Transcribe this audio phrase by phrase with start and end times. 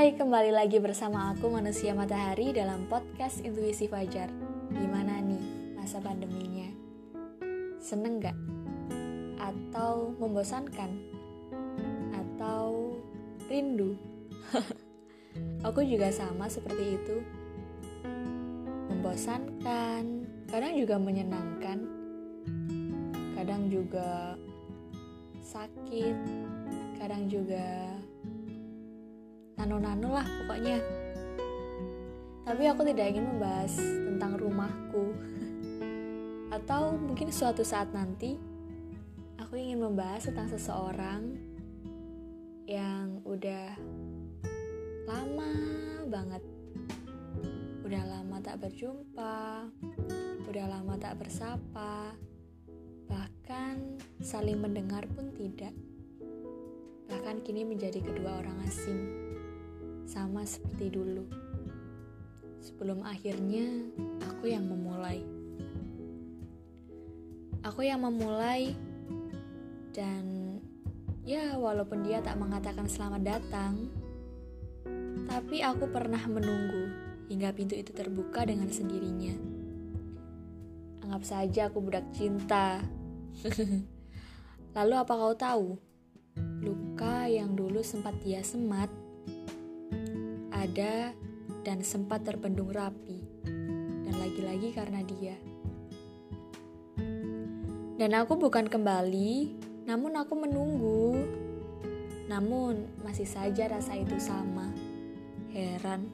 [0.00, 4.32] Hai, kembali lagi bersama aku Manusia Matahari dalam podcast Intuisi Fajar.
[4.72, 6.72] Gimana nih masa pandeminya?
[7.76, 8.32] Seneng gak?
[9.36, 10.88] Atau membosankan?
[12.16, 12.96] Atau
[13.52, 13.92] rindu?
[15.68, 17.20] aku juga sama seperti itu.
[18.88, 20.04] Membosankan,
[20.48, 21.78] kadang juga menyenangkan,
[23.36, 24.32] kadang juga
[25.44, 26.16] sakit,
[26.96, 27.99] kadang juga
[29.60, 30.80] nano-nano lah pokoknya.
[32.48, 35.12] Tapi aku tidak ingin membahas tentang rumahku.
[36.56, 38.40] Atau mungkin suatu saat nanti
[39.36, 41.36] aku ingin membahas tentang seseorang
[42.64, 43.76] yang udah
[45.04, 45.52] lama
[46.08, 46.40] banget.
[47.84, 49.68] Udah lama tak berjumpa
[50.50, 52.10] udah lama tak bersapa
[53.06, 53.78] bahkan
[54.18, 55.70] saling mendengar pun tidak.
[57.06, 59.30] Bahkan kini menjadi kedua orang asing
[60.10, 61.22] sama seperti dulu.
[62.58, 63.86] Sebelum akhirnya
[64.26, 65.22] aku yang memulai.
[67.62, 68.74] Aku yang memulai
[69.94, 70.58] dan
[71.22, 73.86] ya walaupun dia tak mengatakan selamat datang,
[75.30, 76.90] tapi aku pernah menunggu
[77.30, 79.38] hingga pintu itu terbuka dengan sendirinya.
[81.06, 82.82] Anggap saja aku budak cinta.
[84.76, 85.66] Lalu apa kau tahu?
[86.66, 88.90] Luka yang dulu sempat dia semat
[90.60, 91.16] ada
[91.64, 93.24] dan sempat terbendung rapi,
[94.04, 95.36] dan lagi-lagi karena dia.
[97.96, 99.32] Dan aku bukan kembali,
[99.84, 101.20] namun aku menunggu.
[102.28, 104.72] Namun masih saja rasa itu sama.
[105.52, 106.08] Heran.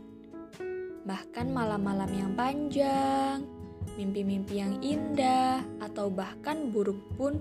[1.06, 3.46] Bahkan malam-malam yang panjang,
[3.94, 7.38] mimpi-mimpi yang indah, atau bahkan buruk pun,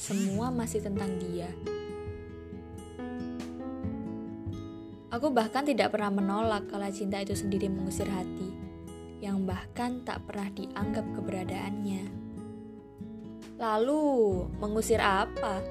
[0.00, 1.52] semua masih tentang dia.
[5.16, 8.52] Aku bahkan tidak pernah menolak kalau cinta itu sendiri mengusir hati,
[9.24, 12.04] yang bahkan tak pernah dianggap keberadaannya.
[13.56, 14.04] Lalu,
[14.60, 15.64] mengusir apa?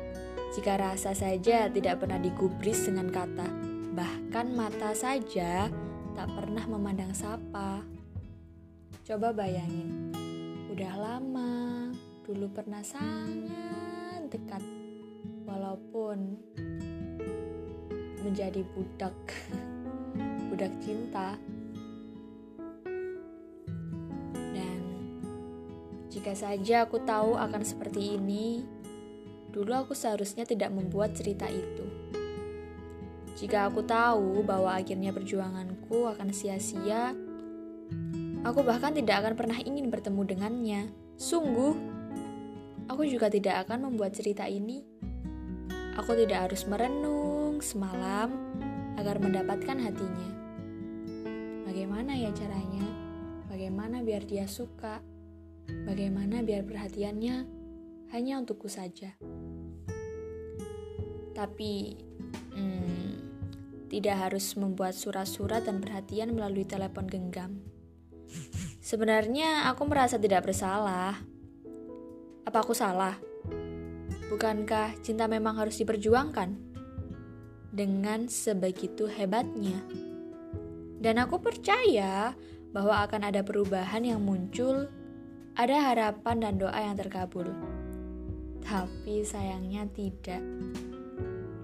[0.49, 3.45] Jika rasa saja tidak pernah digubris dengan kata,
[3.93, 5.69] bahkan mata saja
[6.17, 7.85] tak pernah memandang sapa.
[9.05, 10.09] Coba bayangin,
[10.73, 11.93] udah lama,
[12.25, 14.65] dulu pernah sangat dekat,
[15.45, 16.33] walaupun
[18.25, 19.13] menjadi budak.
[20.49, 21.37] Budak cinta.
[24.33, 24.79] Dan
[26.09, 28.65] jika saja aku tahu akan seperti ini
[29.55, 31.85] dulu aku seharusnya tidak membuat cerita itu.
[33.39, 37.15] Jika aku tahu bahwa akhirnya perjuanganku akan sia-sia
[38.45, 40.81] aku bahkan tidak akan pernah ingin bertemu dengannya.
[41.17, 41.73] Sungguh
[42.91, 44.85] aku juga tidak akan membuat cerita ini.
[45.95, 47.34] Aku tidak harus merenung
[47.65, 48.29] semalam
[49.01, 50.29] agar mendapatkan hatinya.
[51.65, 52.85] Bagaimana ya caranya?
[53.49, 55.01] Bagaimana biar dia suka?
[55.65, 57.35] Bagaimana biar perhatiannya
[58.13, 59.17] hanya untukku saja?
[61.33, 61.97] Tapi,
[62.53, 63.09] hmm,
[63.89, 67.65] tidak harus membuat surat-surat dan perhatian melalui telepon genggam.
[68.85, 71.17] Sebenarnya aku merasa tidak bersalah.
[72.45, 73.17] Apa aku salah?
[74.29, 76.64] Bukankah cinta memang harus diperjuangkan?
[77.75, 79.83] Dengan sebegitu hebatnya.
[81.03, 82.31] Dan aku percaya
[82.71, 84.87] bahwa akan ada perubahan yang muncul,
[85.59, 87.51] ada harapan dan doa yang terkabul.
[88.63, 90.41] Tapi sayangnya tidak.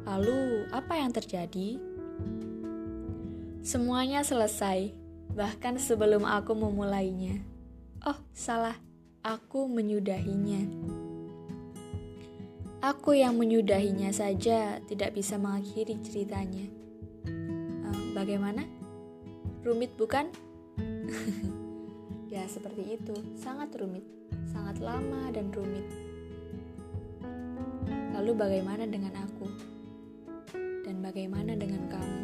[0.05, 1.79] Lalu, apa yang terjadi?
[3.63, 4.91] Semuanya selesai,
[5.33, 7.41] bahkan sebelum aku memulainya.
[8.05, 8.77] Oh, salah,
[9.23, 10.67] aku menyudahinya.
[12.81, 16.65] Aku yang menyudahinya saja tidak bisa mengakhiri ceritanya.
[17.29, 18.65] Uh, bagaimana?
[19.61, 20.33] Rumit bukan?
[22.33, 24.01] ya seperti itu, sangat rumit,
[24.49, 25.85] sangat lama dan rumit.
[28.17, 29.45] Lalu bagaimana dengan aku?
[30.81, 32.21] Dan bagaimana dengan kamu?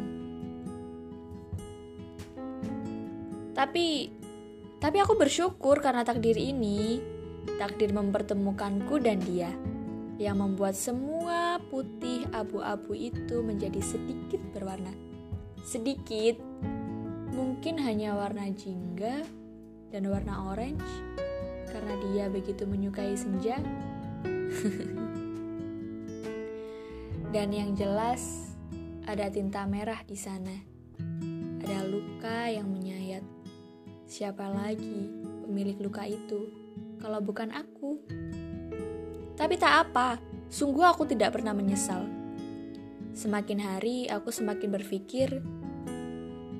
[3.54, 3.86] Tapi
[4.82, 6.98] tapi aku bersyukur karena takdir ini,
[7.62, 9.54] takdir mempertemukanku dan dia
[10.18, 14.90] yang membuat semua putih abu-abu itu menjadi sedikit berwarna.
[15.62, 16.34] Sedikit,
[17.30, 19.22] mungkin hanya warna jingga
[19.94, 20.82] dan warna orange
[21.70, 23.62] karena dia begitu menyukai senja.
[27.34, 28.50] dan yang jelas
[29.06, 30.58] ada tinta merah di sana.
[31.62, 33.22] Ada luka yang menyayat.
[34.08, 35.06] Siapa lagi
[35.46, 36.50] pemilik luka itu
[36.98, 38.02] kalau bukan aku?
[39.38, 40.18] Tapi tak apa,
[40.50, 42.02] sungguh aku tidak pernah menyesal.
[43.14, 45.38] Semakin hari aku semakin berpikir,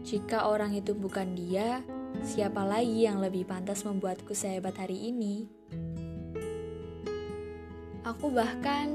[0.06, 1.84] Jika orang itu bukan dia,
[2.22, 5.44] siapa lagi yang lebih pantas membuatku sehebat hari ini?
[8.06, 8.88] Aku bahkan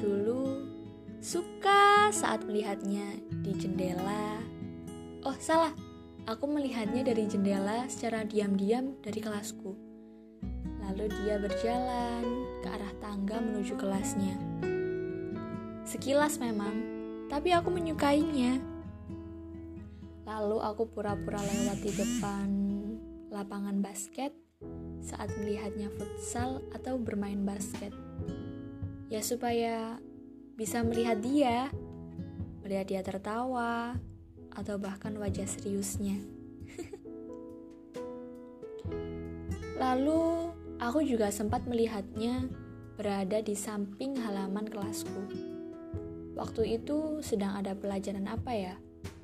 [0.00, 0.64] dulu
[1.20, 4.40] suka saat melihatnya di jendela.
[5.26, 5.74] Oh, salah.
[6.24, 9.76] Aku melihatnya dari jendela secara diam-diam dari kelasku.
[10.80, 14.34] Lalu dia berjalan ke arah tangga menuju kelasnya.
[15.86, 16.74] Sekilas memang,
[17.30, 18.58] tapi aku menyukainya.
[20.26, 22.48] Lalu aku pura-pura lewat di depan
[23.30, 24.34] lapangan basket
[24.98, 27.94] saat melihatnya futsal atau bermain basket
[29.06, 30.02] ya supaya
[30.58, 31.70] bisa melihat dia,
[32.66, 33.94] melihat dia tertawa,
[34.50, 36.18] atau bahkan wajah seriusnya.
[39.82, 42.48] Lalu, aku juga sempat melihatnya
[42.96, 45.28] berada di samping halaman kelasku.
[46.36, 48.74] Waktu itu sedang ada pelajaran apa ya?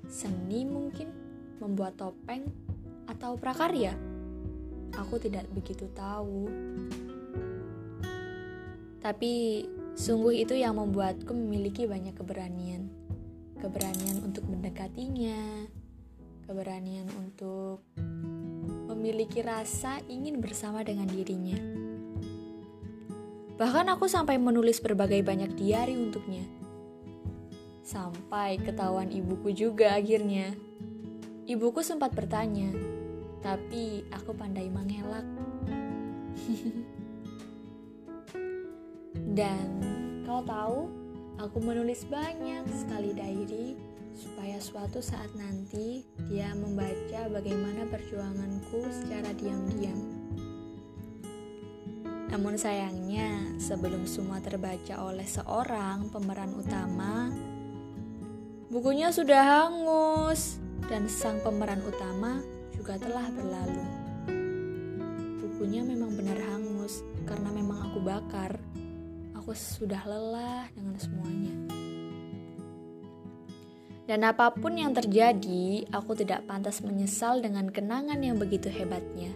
[0.09, 1.13] Seni mungkin,
[1.61, 2.49] membuat topeng,
[3.09, 3.93] atau prakarya?
[4.97, 6.49] Aku tidak begitu tahu.
[9.01, 12.89] Tapi sungguh itu yang membuatku memiliki banyak keberanian.
[13.61, 15.69] Keberanian untuk mendekatinya,
[16.49, 17.85] keberanian untuk
[19.03, 21.59] memiliki rasa ingin bersama dengan dirinya.
[23.59, 26.47] Bahkan aku sampai menulis berbagai banyak diari untuknya.
[27.83, 30.55] Sampai ketahuan ibuku juga akhirnya.
[31.51, 32.71] Ibuku sempat bertanya,
[33.43, 35.27] tapi aku pandai mengelak.
[39.35, 39.67] Dan
[40.23, 40.87] kau tahu,
[41.43, 43.75] aku menulis banyak sekali diary
[44.13, 50.01] supaya suatu saat nanti dia membaca bagaimana perjuanganku secara diam-diam.
[52.33, 57.29] Namun sayangnya, sebelum semua terbaca oleh seorang pemeran utama,
[58.73, 60.57] bukunya sudah hangus
[60.89, 62.41] dan sang pemeran utama
[62.73, 63.85] juga telah berlalu.
[65.45, 68.57] Bukunya memang benar hangus karena memang aku bakar
[69.43, 71.82] aku sudah lelah dengan semuanya.
[74.13, 79.33] Dan apa pun yang terjadi, aku tidak pantas menyesal dengan kenangan yang begitu hebatnya.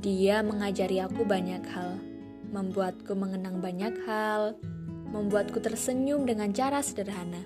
[0.00, 2.00] Dia mengajari aku banyak hal,
[2.48, 4.56] membuatku mengenang banyak hal,
[5.12, 7.44] membuatku tersenyum dengan cara sederhana.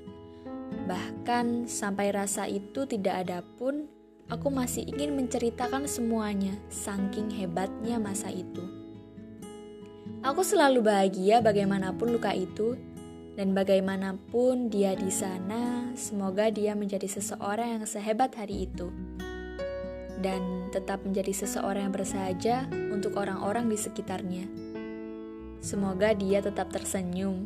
[0.87, 3.91] Bahkan sampai rasa itu tidak ada pun,
[4.31, 8.63] aku masih ingin menceritakan semuanya, saking hebatnya masa itu.
[10.23, 12.79] Aku selalu bahagia bagaimanapun luka itu,
[13.37, 18.89] dan bagaimanapun dia di sana, semoga dia menjadi seseorang yang sehebat hari itu,
[20.25, 24.49] dan tetap menjadi seseorang yang bersahaja untuk orang-orang di sekitarnya.
[25.61, 27.45] Semoga dia tetap tersenyum.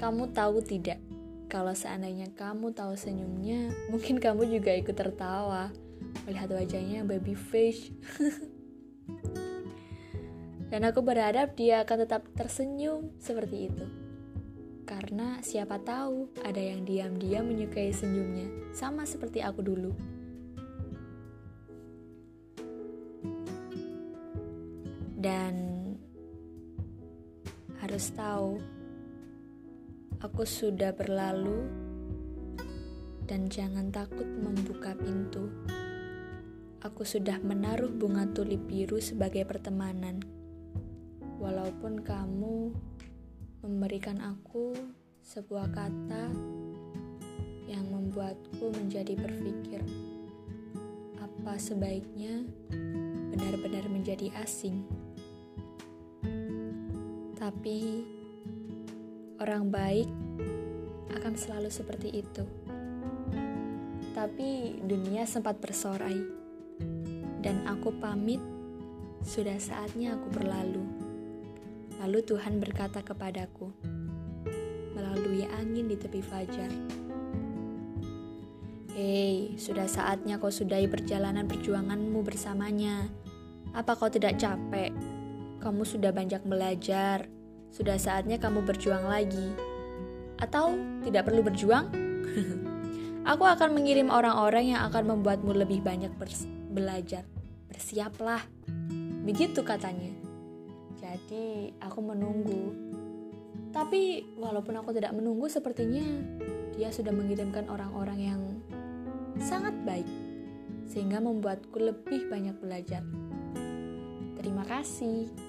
[0.00, 0.96] Kamu tahu tidak,
[1.52, 5.68] kalau seandainya kamu tahu senyumnya, mungkin kamu juga ikut tertawa
[6.24, 7.92] melihat wajahnya baby face.
[10.68, 13.86] Dan aku berharap dia akan tetap tersenyum seperti itu.
[14.84, 19.92] Karena siapa tahu ada yang diam-diam menyukai senyumnya, sama seperti aku dulu.
[25.16, 25.56] Dan
[27.80, 28.60] harus tahu,
[30.20, 31.64] aku sudah berlalu
[33.24, 35.48] dan jangan takut membuka pintu.
[36.80, 40.37] Aku sudah menaruh bunga tulip biru sebagai pertemanan
[41.38, 42.74] walaupun kamu
[43.62, 44.74] memberikan aku
[45.22, 46.34] sebuah kata
[47.70, 49.82] yang membuatku menjadi berpikir,
[51.22, 52.42] apa sebaiknya
[53.30, 54.82] benar-benar menjadi asing.
[57.38, 58.02] Tapi
[59.38, 60.10] orang baik
[61.14, 62.44] akan selalu seperti itu.
[64.10, 66.18] Tapi dunia sempat bersorai,
[67.38, 68.42] dan aku pamit.
[69.22, 70.97] Sudah saatnya aku berlalu.
[71.98, 73.74] Lalu Tuhan berkata kepadaku
[74.94, 76.70] melalui angin di tepi fajar.
[78.98, 83.06] Hei, sudah saatnya kau sudahi perjalanan perjuanganmu bersamanya.
[83.74, 84.90] Apa kau tidak capek?
[85.62, 87.30] Kamu sudah banyak belajar.
[87.70, 89.54] Sudah saatnya kamu berjuang lagi.
[90.38, 90.74] Atau
[91.06, 91.94] tidak perlu berjuang?
[93.30, 96.10] Aku akan mengirim orang-orang yang akan membuatmu lebih banyak
[96.74, 97.22] belajar.
[97.70, 98.42] Bersiaplah.
[99.22, 100.17] Begitu katanya.
[100.98, 102.74] Jadi aku menunggu.
[103.70, 106.02] Tapi walaupun aku tidak menunggu sepertinya
[106.74, 108.40] dia sudah mengirimkan orang-orang yang
[109.38, 110.06] sangat baik
[110.88, 113.02] sehingga membuatku lebih banyak belajar.
[114.38, 115.47] Terima kasih.